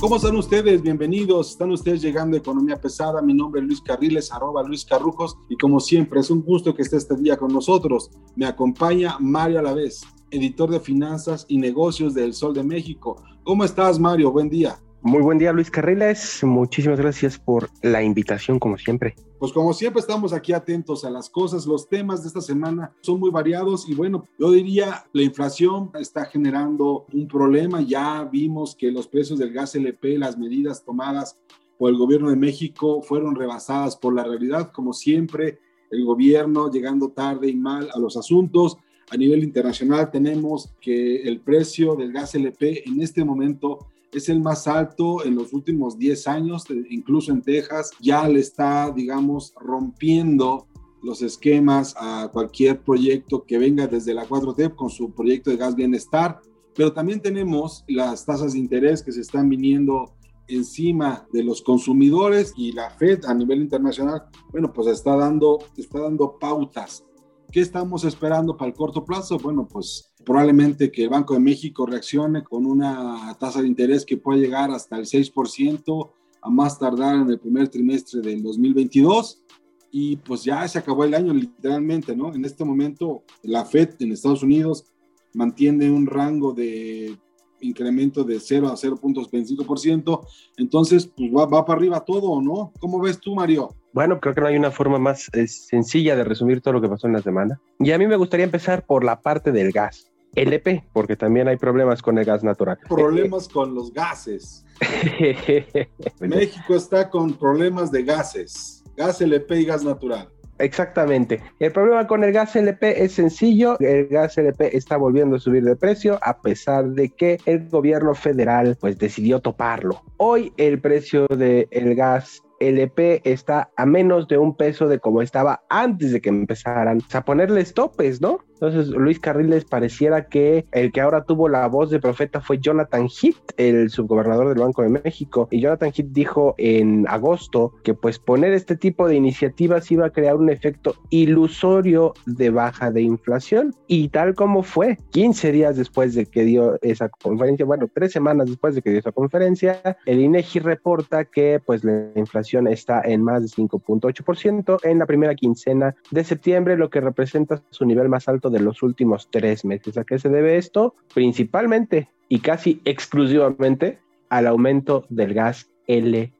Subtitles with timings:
[0.00, 0.82] ¿Cómo están ustedes?
[0.82, 1.52] Bienvenidos.
[1.52, 3.22] Están ustedes llegando a Economía Pesada.
[3.22, 5.34] Mi nombre es Luis Carriles, arroba Luis Carrujos.
[5.48, 8.10] Y como siempre, es un gusto que esté este día con nosotros.
[8.36, 13.16] Me acompaña Mario Alavés, editor de finanzas y negocios del Sol de México.
[13.44, 14.30] ¿Cómo estás, Mario?
[14.30, 14.78] Buen día.
[15.06, 16.42] Muy buen día, Luis Carriles.
[16.44, 19.14] Muchísimas gracias por la invitación, como siempre.
[19.38, 23.20] Pues como siempre estamos aquí atentos a las cosas, los temas de esta semana son
[23.20, 28.90] muy variados y bueno, yo diría la inflación está generando un problema, ya vimos que
[28.90, 31.38] los precios del gas LP, las medidas tomadas
[31.76, 35.58] por el gobierno de México fueron rebasadas por la realidad, como siempre,
[35.90, 38.78] el gobierno llegando tarde y mal a los asuntos.
[39.10, 44.40] A nivel internacional tenemos que el precio del gas LP en este momento es el
[44.40, 50.66] más alto en los últimos 10 años, incluso en Texas, ya le está, digamos, rompiendo
[51.02, 55.74] los esquemas a cualquier proyecto que venga desde la 4T con su proyecto de gas
[55.74, 56.40] bienestar,
[56.74, 60.14] pero también tenemos las tasas de interés que se están viniendo
[60.48, 66.00] encima de los consumidores y la Fed a nivel internacional, bueno, pues está dando, está
[66.00, 67.04] dando pautas.
[67.50, 69.38] ¿Qué estamos esperando para el corto plazo?
[69.38, 74.16] Bueno, pues probablemente que el Banco de México reaccione con una tasa de interés que
[74.16, 76.10] puede llegar hasta el 6%
[76.42, 79.42] a más tardar en el primer trimestre del 2022
[79.90, 82.34] y pues ya se acabó el año literalmente, ¿no?
[82.34, 84.86] En este momento la Fed en Estados Unidos
[85.34, 87.16] mantiene un rango de
[87.60, 90.26] incremento de 0 a 0.25%,
[90.56, 92.72] entonces pues va, va para arriba todo, ¿no?
[92.80, 93.74] ¿Cómo ves tú, Mario?
[93.92, 96.88] Bueno, creo que no hay una forma más eh, sencilla de resumir todo lo que
[96.88, 97.60] pasó en la semana.
[97.78, 100.10] Y a mí me gustaría empezar por la parte del gas.
[100.34, 102.78] LP, porque también hay problemas con el gas natural.
[102.88, 104.64] Problemas con los gases.
[106.20, 110.28] México está con problemas de gases, gas LP y gas natural.
[110.58, 111.40] Exactamente.
[111.58, 113.78] El problema con el gas LP es sencillo.
[113.80, 118.14] El gas LP está volviendo a subir de precio a pesar de que el gobierno
[118.14, 120.02] federal pues decidió toparlo.
[120.16, 125.64] Hoy el precio del gas LP está a menos de un peso de como estaba
[125.68, 128.38] antes de que empezaran a ponerles topes, ¿no?
[128.54, 133.08] Entonces, Luis Carriles pareciera que el que ahora tuvo la voz de profeta fue Jonathan
[133.08, 135.48] Heath, el subgobernador del Banco de México.
[135.50, 140.10] Y Jonathan Heath dijo en agosto que pues poner este tipo de iniciativas iba a
[140.10, 143.74] crear un efecto ilusorio de baja de inflación.
[143.86, 148.48] Y tal como fue, 15 días después de que dio esa conferencia, bueno, tres semanas
[148.48, 153.22] después de que dio esa conferencia, el INEGI reporta que pues la inflación está en
[153.22, 158.28] más de 5.8% en la primera quincena de septiembre, lo que representa su nivel más
[158.28, 159.96] alto de los últimos tres meses.
[159.98, 160.94] ¿A qué se debe esto?
[161.12, 166.34] Principalmente y casi exclusivamente al aumento del gas LP.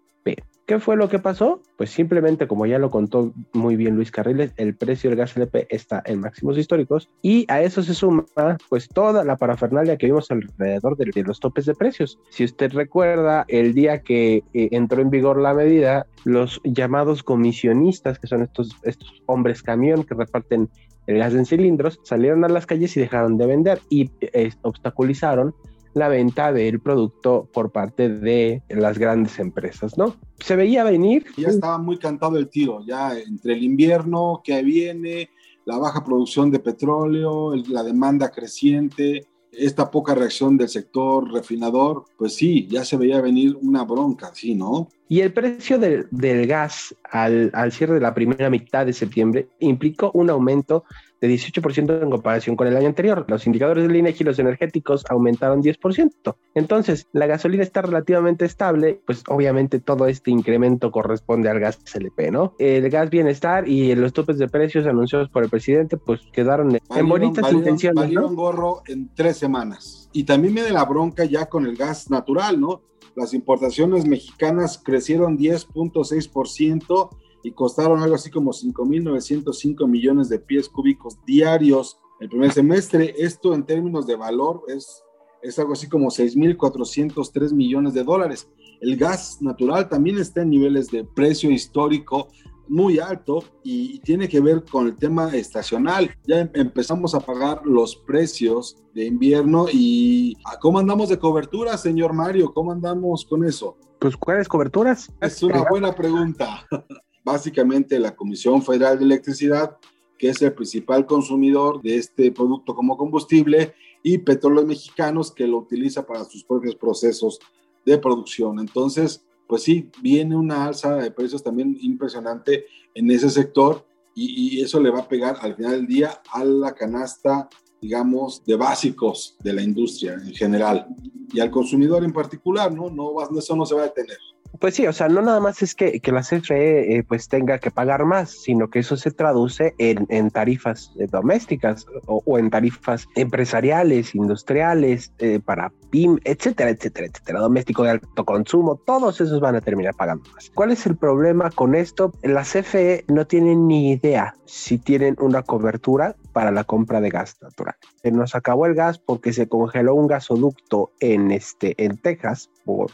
[0.66, 1.60] ¿Qué fue lo que pasó?
[1.76, 5.66] Pues simplemente, como ya lo contó muy bien Luis Carriles, el precio del gas LP
[5.68, 8.24] está en máximos históricos y a eso se suma
[8.70, 12.18] pues toda la parafernalia que vimos alrededor de, los topes de precios.
[12.30, 18.18] Si usted recuerda, el día que eh, entró en vigor la medida, los llamados comisionistas,
[18.18, 20.70] que son estos, estos hombres camión que reparten
[21.06, 25.54] el gas en cilindros, salieron a las calles y dejaron de vender y eh, obstaculizaron
[25.94, 30.16] la venta del producto por parte de las grandes empresas, ¿no?
[30.40, 31.24] Se veía venir.
[31.36, 35.30] Ya estaba muy cantado el tiro, ya entre el invierno que viene,
[35.64, 39.28] la baja producción de petróleo, la demanda creciente,
[39.58, 44.54] esta poca reacción del sector refinador, pues sí, ya se veía venir una bronca, sí,
[44.54, 44.88] ¿no?
[45.08, 49.48] Y el precio del, del gas al, al, cierre de la primera mitad de septiembre
[49.60, 50.84] implicó un aumento
[51.26, 53.24] de 18% en comparación con el año anterior.
[53.28, 56.36] Los indicadores del INEGI y los energéticos aumentaron 10%.
[56.54, 62.30] Entonces, la gasolina está relativamente estable, pues obviamente todo este incremento corresponde al gas SLP,
[62.30, 62.54] ¿no?
[62.58, 67.08] El gas bienestar y los topes de precios anunciados por el presidente, pues quedaron en
[67.08, 68.04] bonitas intenciones.
[68.04, 70.10] Valieron gorro en tres semanas.
[70.12, 72.82] Y también viene la bronca ya con el gas natural, ¿no?
[73.16, 77.08] Las importaciones mexicanas crecieron 10.6%
[77.44, 83.14] y costaron algo así como 5.905 millones de pies cúbicos diarios el primer semestre.
[83.18, 85.04] Esto en términos de valor es,
[85.42, 88.48] es algo así como 6.403 millones de dólares.
[88.80, 92.28] el gas natural también está en niveles de precio histórico
[92.66, 96.10] muy alto y tiene que ver con el tema estacional.
[96.26, 102.14] Ya em, empezamos a pagar los precios de invierno y ¿cómo andamos de cobertura, señor
[102.14, 102.54] Mario?
[102.54, 103.76] ¿Cómo andamos con eso?
[103.98, 105.12] Pues, ¿cuáles coberturas?
[105.20, 106.66] Es una buena pregunta.
[107.24, 109.78] Básicamente, la Comisión Federal de Electricidad,
[110.18, 115.58] que es el principal consumidor de este producto como combustible, y Petróleos Mexicanos, que lo
[115.58, 117.38] utiliza para sus propios procesos
[117.86, 118.58] de producción.
[118.58, 124.80] Entonces, pues sí, viene una alza de precios también impresionante en ese sector y, eso
[124.80, 127.48] le va a pegar al final del día a la canasta,
[127.80, 130.86] digamos, de básicos de la industria en general
[131.32, 132.90] y al consumidor en particular, ¿no?
[132.90, 134.18] no eso no se va a detener.
[134.60, 137.58] Pues sí, o sea, no nada más es que, que la CFE eh, pues tenga
[137.58, 142.50] que pagar más, sino que eso se traduce en, en tarifas eh, domésticas o, en
[142.50, 149.40] tarifas empresariales, industriales, eh, para PIM, etcétera, etcétera, etcétera, doméstico de alto consumo, todos esos
[149.40, 150.50] van a terminar pagando más.
[150.54, 152.12] ¿Cuál es el problema con esto?
[152.22, 157.36] La CFE no tiene ni idea si tienen una cobertura para la compra de gas
[157.40, 157.74] natural.
[158.04, 162.90] Nos acabó el gas porque se congeló un gasoducto en, este, en Texas por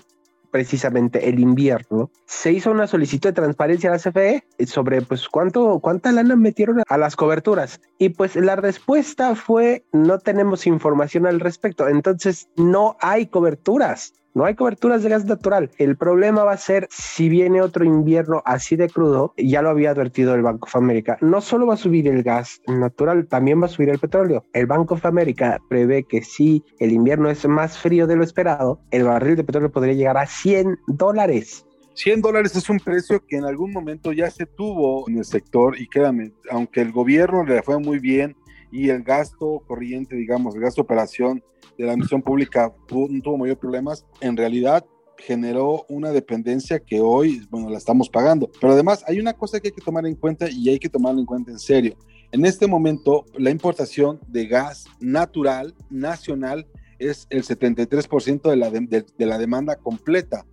[0.51, 5.79] precisamente el invierno, se hizo una solicitud de transparencia a la CFE sobre pues cuánto,
[5.81, 7.81] cuánta lana metieron a las coberturas.
[7.99, 11.89] Y pues la respuesta fue no tenemos información al respecto.
[11.89, 14.15] Entonces no hay coberturas.
[14.33, 15.71] No hay coberturas de gas natural.
[15.79, 19.91] El problema va a ser si viene otro invierno así de crudo, ya lo había
[19.91, 23.67] advertido el Banco of America, no solo va a subir el gas natural, también va
[23.67, 24.45] a subir el petróleo.
[24.53, 28.81] El Banco of America prevé que si el invierno es más frío de lo esperado,
[28.93, 31.67] el barril de petróleo podría llegar a 100 dólares.
[31.95, 35.77] 100 dólares es un precio que en algún momento ya se tuvo en el sector
[35.77, 35.89] y
[36.51, 38.37] aunque el gobierno le fue muy bien
[38.71, 41.43] y el gasto corriente, digamos, el gasto operación
[41.81, 44.85] de la misión pública no tuvo mayor problemas, en realidad
[45.17, 48.51] generó una dependencia que hoy, bueno, la estamos pagando.
[48.61, 51.21] Pero además hay una cosa que hay que tomar en cuenta y hay que tomarlo
[51.21, 51.97] en cuenta en serio.
[52.33, 56.67] En este momento, la importación de gas natural nacional
[56.99, 60.45] es el 73% de la, de, de la demanda completa.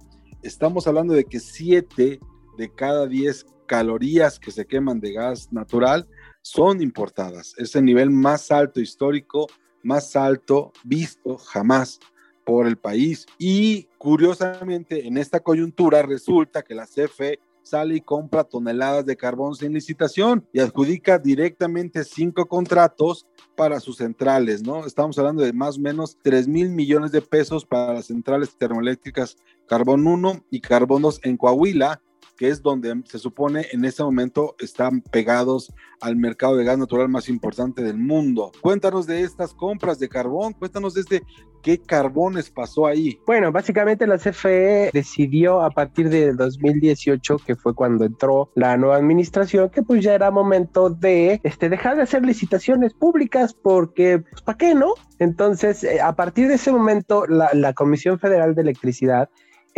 [0.43, 2.19] Estamos hablando de que 7
[2.57, 6.07] de cada 10 calorías que se queman de gas natural
[6.41, 7.53] son importadas.
[7.57, 9.47] Es el nivel más alto histórico,
[9.87, 11.99] más alto visto jamás
[12.45, 13.25] por el país.
[13.37, 19.55] Y curiosamente, en esta coyuntura resulta que la CFE sale y compra toneladas de carbón
[19.55, 24.85] sin licitación y adjudica directamente cinco contratos para sus centrales, ¿no?
[24.85, 29.37] Estamos hablando de más o menos 3 mil millones de pesos para las centrales termoeléctricas
[29.67, 32.01] Carbón 1 y Carbón 2 en Coahuila,
[32.37, 37.09] que es donde se supone en este momento están pegados al mercado de gas natural
[37.09, 38.51] más importante del mundo.
[38.61, 41.23] Cuéntanos de estas compras de carbón, cuéntanos desde
[41.61, 43.19] qué carbones pasó ahí.
[43.25, 48.97] Bueno, básicamente la CFE decidió a partir de 2018, que fue cuando entró la nueva
[48.97, 54.41] administración, que pues ya era momento de este, dejar de hacer licitaciones públicas porque, pues,
[54.41, 54.93] ¿para qué no?
[55.19, 59.29] Entonces, eh, a partir de ese momento, la, la Comisión Federal de Electricidad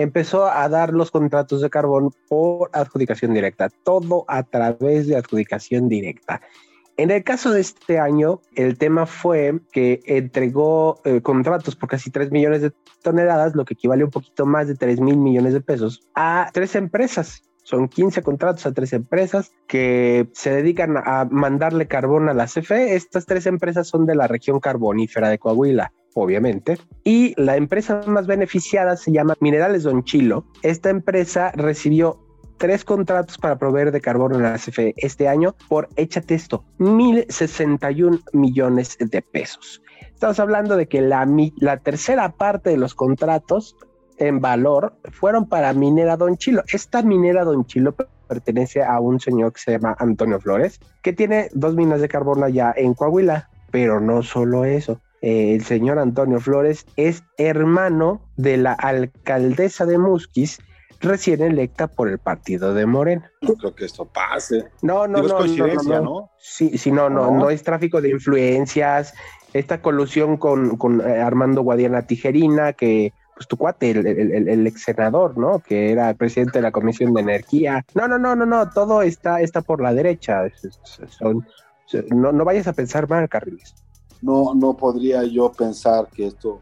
[0.01, 5.90] empezó a dar los contratos de carbón por adjudicación directa, todo a través de adjudicación
[5.90, 6.42] directa.
[6.96, 12.12] En el caso de este año, el tema fue que entregó eh, contratos por casi
[12.12, 15.54] 3 millones de toneladas, lo que equivale a un poquito más de 3 mil millones
[15.54, 17.44] de pesos, a tres empresas.
[17.63, 22.95] Son 15 contratos a tres empresas que se dedican a mandarle carbón a la CFE.
[22.95, 26.78] Estas tres empresas son de la región carbonífera de Coahuila obviamente.
[27.04, 30.45] Y la empresa más beneficiada se llama Minerales Don Chilo.
[30.61, 32.19] Esta empresa recibió
[32.57, 38.21] tres contratos para proveer de carbono en la CFE este año por, échate esto, 1.061
[38.33, 39.81] millones de pesos.
[40.13, 43.78] Estamos hablando de que la, la tercera parte de los contratos
[44.18, 46.63] en valor fueron para Minera Don Chilo.
[46.68, 47.95] Esta Minera Don Chilo
[48.28, 52.45] pertenece a un señor que se llama Antonio Flores, que tiene dos minas de carbono
[52.45, 54.99] allá en Coahuila, pero no solo eso.
[55.21, 60.59] Eh, el señor Antonio Flores es hermano de la alcaldesa de Musquis,
[61.02, 63.31] recién electa por el partido de Morena.
[63.42, 64.66] No creo que esto pase.
[64.81, 69.14] No, no, no, no, no, Sí, sí, no, no, no, es tráfico de influencias,
[69.54, 74.83] esta colusión con, con eh, Armando Guadiana Tijerina, que pues tu cuate, el, el, ex
[74.83, 75.59] senador, ¿no?
[75.59, 77.85] Que era presidente de la Comisión de Energía.
[77.95, 80.44] No, no, no, no, no, todo está, está por la derecha.
[82.11, 83.76] no, no vayas a pensar mal, Carriles
[84.21, 86.59] no, no podría yo pensar que esto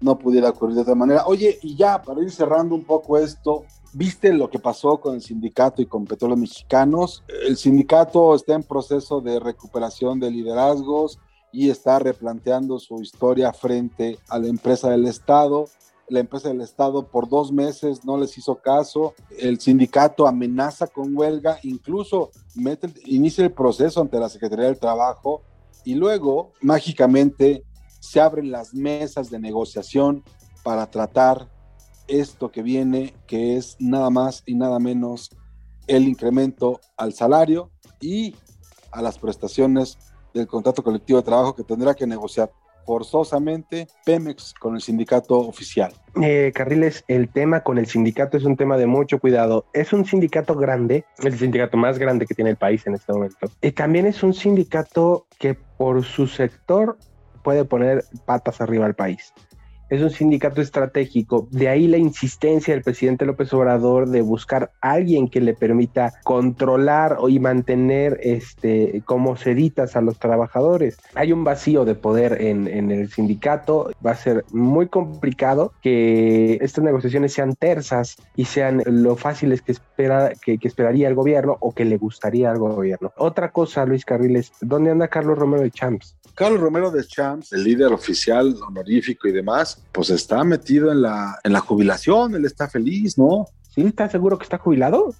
[0.00, 1.24] no pudiera ocurrir de otra manera.
[1.26, 5.22] Oye, y ya, para ir cerrando un poco esto, ¿viste lo que pasó con el
[5.22, 7.24] sindicato y con Petróleos Mexicanos?
[7.46, 11.18] El sindicato está en proceso de recuperación de liderazgos
[11.52, 15.66] y está replanteando su historia frente a la empresa del Estado.
[16.10, 21.14] la empresa del Estado por dos meses no les hizo caso, el sindicato amenaza con
[21.14, 25.42] huelga, incluso mete, inicia el proceso ante la Secretaría del Trabajo
[25.88, 27.64] y luego mágicamente
[27.98, 30.22] se abren las mesas de negociación
[30.62, 31.48] para tratar
[32.06, 35.30] esto que viene, que es nada más y nada menos
[35.86, 37.70] el incremento al salario
[38.02, 38.36] y
[38.92, 39.96] a las prestaciones
[40.34, 42.52] del contrato colectivo de trabajo que tendrá que negociar
[42.88, 45.92] forzosamente Pemex con el sindicato oficial.
[46.22, 49.66] Eh, Carriles, el tema con el sindicato es un tema de mucho cuidado.
[49.74, 53.50] Es un sindicato grande, el sindicato más grande que tiene el país en este momento.
[53.60, 56.96] Y también es un sindicato que por su sector
[57.44, 59.34] puede poner patas arriba al país
[59.88, 61.48] es un sindicato estratégico.
[61.50, 67.18] De ahí la insistencia del presidente López Obrador de buscar alguien que le permita controlar
[67.28, 70.98] y mantener este, como seditas a los trabajadores.
[71.14, 73.90] Hay un vacío de poder en, el sindicato.
[74.04, 79.72] Va a ser muy complicado que estas negociaciones sean tersas y sean lo fáciles que,
[79.72, 83.12] espera, que, que esperaría el gobierno o que le gustaría al gobierno.
[83.16, 86.17] Otra cosa, Luis Carriles, ¿dónde anda Carlos Romero de Champs?
[86.38, 91.36] Carlos Romero de Champs, el líder oficial honorífico y demás, pues está metido en la,
[91.42, 93.46] en la jubilación, él está feliz, ¿no?
[93.74, 93.82] ¿Sí?
[93.82, 95.12] ¿Está seguro que está jubilado?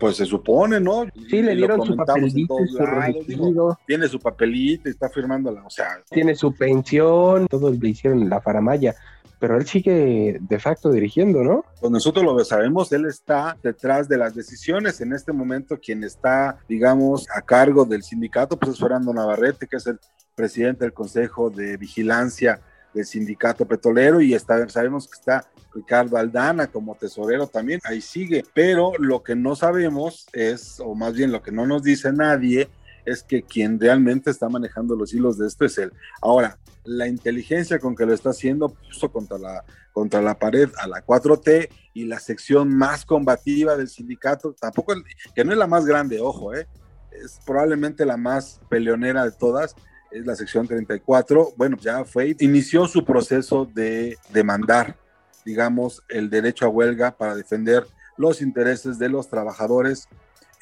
[0.00, 1.04] Pues se supone, ¿no?
[1.30, 6.02] Sí, le dieron su papelito, su tiene su papelito y está firmándola, o sea.
[6.10, 8.96] Tiene su pensión, todos le hicieron la faramaya
[9.44, 11.66] pero él sigue de facto dirigiendo, ¿no?
[11.78, 15.02] Pues nosotros lo sabemos, él está detrás de las decisiones.
[15.02, 19.76] En este momento, quien está, digamos, a cargo del sindicato, pues es Fernando Navarrete, que
[19.76, 19.98] es el
[20.34, 22.60] presidente del Consejo de Vigilancia
[22.92, 28.44] del Sindicato Petrolero y está, sabemos que está Ricardo Aldana como tesorero también, ahí sigue,
[28.54, 32.68] pero lo que no sabemos es, o más bien lo que no nos dice nadie,
[33.04, 35.92] es que quien realmente está manejando los hilos de esto es él.
[36.22, 40.86] Ahora, la inteligencia con que lo está haciendo puso contra la, contra la pared a
[40.86, 44.94] la 4T y la sección más combativa del sindicato, tampoco,
[45.34, 46.66] que no es la más grande, ojo, ¿eh?
[47.12, 49.74] es probablemente la más peleonera de todas,
[50.14, 54.96] es la sección 34, bueno, ya fue, inició su proceso de demandar,
[55.44, 57.84] digamos, el derecho a huelga para defender
[58.16, 60.08] los intereses de los trabajadores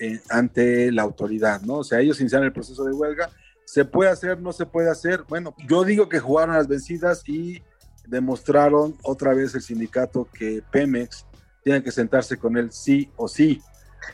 [0.00, 1.74] eh, ante la autoridad, ¿no?
[1.74, 3.28] O sea, ellos iniciaron el proceso de huelga,
[3.66, 5.24] ¿se puede hacer, no se puede hacer?
[5.28, 7.62] Bueno, yo digo que jugaron las vencidas y
[8.08, 11.26] demostraron otra vez el sindicato que Pemex
[11.62, 13.60] tiene que sentarse con él sí o sí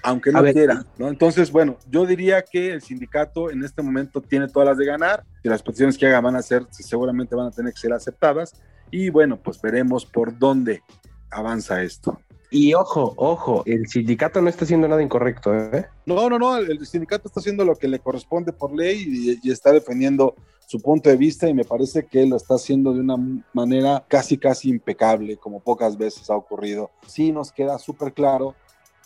[0.02, 1.08] aunque no quiera, ¿no?
[1.08, 5.24] Entonces, bueno, yo diría que el sindicato en este momento tiene todas las de ganar,
[5.42, 8.54] y las peticiones que haga van a ser, seguramente van a tener que ser aceptadas,
[8.90, 10.82] y bueno, pues veremos por dónde
[11.30, 12.18] avanza esto.
[12.50, 15.86] Y ojo, ojo, el sindicato no está haciendo nada incorrecto, ¿eh?
[16.06, 19.52] No, no, no, el sindicato está haciendo lo que le corresponde por ley y, y,
[19.52, 20.34] está defendiendo
[20.66, 23.16] su punto de vista y me parece que lo está haciendo de una
[23.52, 26.90] manera casi, casi impecable, como pocas veces ha ocurrido.
[27.06, 28.54] Sí nos queda súper claro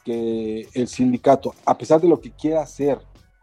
[0.04, 2.98] que el sindicato, a pesar de lo que quiera hacer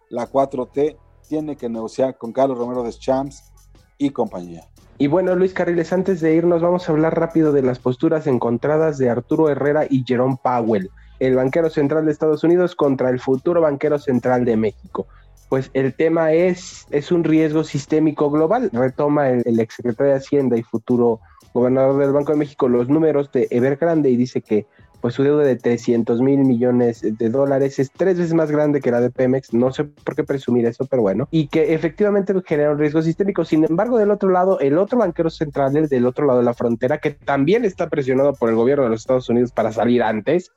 [0.09, 0.97] la 4T,
[1.27, 3.51] tiene que negociar con Carlos Romero de Champs
[3.97, 4.63] y compañía.
[4.97, 8.97] Y bueno, Luis Carriles, antes de irnos, vamos a hablar rápido de las posturas encontradas
[8.97, 10.89] de Arturo Herrera y Jerome Powell,
[11.19, 15.07] el banquero central de Estados Unidos contra el futuro banquero central de México.
[15.47, 18.69] Pues el tema es, es un riesgo sistémico global.
[18.73, 21.21] Retoma el, el exsecretario de Hacienda y futuro
[21.53, 24.67] gobernador del Banco de México los números de Evergrande y dice que
[25.01, 28.91] pues su deuda de 300 mil millones de dólares es tres veces más grande que
[28.91, 32.71] la de Pemex, no sé por qué presumir eso, pero bueno, y que efectivamente genera
[32.71, 33.45] un riesgo sistémico.
[33.45, 36.97] Sin embargo, del otro lado, el otro banquero central del otro lado de la frontera,
[36.97, 40.51] que también está presionado por el gobierno de los Estados Unidos para salir antes,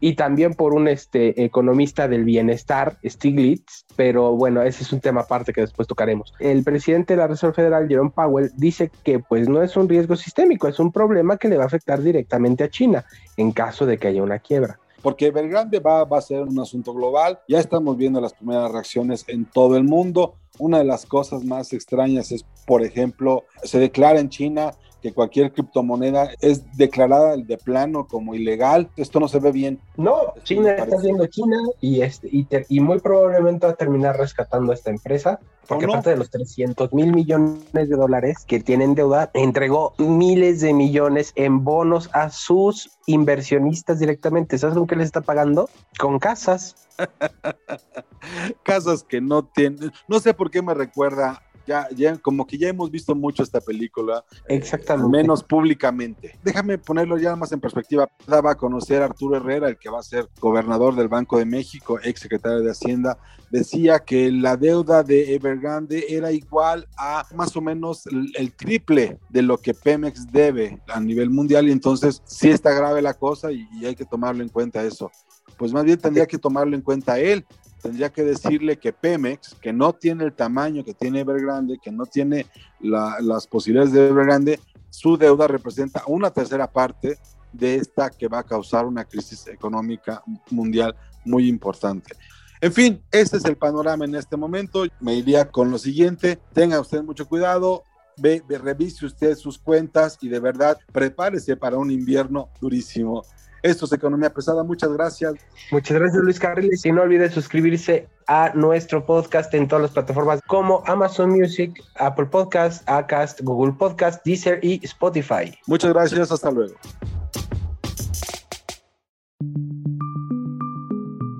[0.00, 5.22] y también por un este, economista del bienestar, Stiglitz, pero bueno, ese es un tema
[5.22, 6.32] aparte que después tocaremos.
[6.38, 10.16] El presidente de la Reserva Federal, Jerome Powell, dice que pues no es un riesgo
[10.16, 13.04] sistémico, es un problema que le va a afectar directamente a China
[13.36, 16.92] en caso de que haya una quiebra porque Evergrande va, va a ser un asunto
[16.92, 17.38] global.
[17.48, 20.34] Ya estamos viendo las primeras reacciones en todo el mundo.
[20.58, 25.52] Una de las cosas más extrañas es, por ejemplo, se declara en China que cualquier
[25.52, 28.90] criptomoneda es declarada de plano como ilegal.
[28.96, 29.80] Esto no se ve bien.
[29.96, 32.28] No, China está haciendo China y, este,
[32.68, 36.92] y, muy probablemente va a terminar rescatando a esta empresa, porque aparte de los 300
[36.92, 42.98] mil millones de dólares que tienen deuda, entregó miles de millones en bonos a sus
[43.06, 44.58] inversionistas directamente.
[44.58, 45.68] ¿Sabes lo que les está pagando?
[45.98, 46.88] Con casas.
[48.62, 52.68] casas que no tienen, no sé por qué me recuerda Ya, ya, como que ya
[52.68, 54.24] hemos visto mucho esta película.
[54.48, 55.18] Eh, Exactamente.
[55.18, 56.38] menos públicamente.
[56.42, 58.08] Déjame ponerlo ya más en perspectiva.
[58.26, 61.44] Daba a conocer a Arturo Herrera, el que va a ser gobernador del Banco de
[61.44, 63.18] México, ex secretario de Hacienda,
[63.50, 69.42] decía que la deuda de Evergrande era igual a más o menos el triple de
[69.42, 73.68] lo que Pemex debe a nivel mundial y entonces sí está grave la cosa y,
[73.78, 75.10] y hay que tomarlo en cuenta eso.
[75.58, 77.44] Pues más bien tendría que tomarlo en cuenta él,
[77.80, 82.06] tendría que decirle que Pemex, que no tiene el tamaño que tiene Evergrande, que no
[82.06, 82.46] tiene
[82.80, 87.18] la, las posibilidades de Evergrande, su deuda representa una tercera parte
[87.52, 90.94] de esta que va a causar una crisis económica mundial
[91.24, 92.14] muy importante.
[92.60, 94.84] En fin, este es el panorama en este momento.
[95.00, 96.38] Me iría con lo siguiente.
[96.52, 97.84] Tenga usted mucho cuidado.
[98.16, 103.22] Ve, revise usted sus cuentas y de verdad prepárese para un invierno durísimo.
[103.62, 104.62] Esto es Economía Pesada.
[104.62, 105.34] Muchas gracias.
[105.70, 106.84] Muchas gracias, Luis Carriles.
[106.84, 112.26] Y no olvide suscribirse a nuestro podcast en todas las plataformas como Amazon Music, Apple
[112.26, 115.56] Podcast, Acast, Google Podcast, Deezer y Spotify.
[115.66, 116.30] Muchas gracias.
[116.30, 116.74] Hasta luego.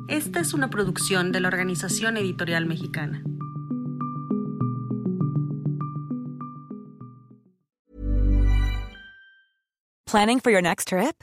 [0.08, 3.22] Esta es una producción de la Organización Editorial Mexicana.
[10.06, 11.22] Planning for your next trip?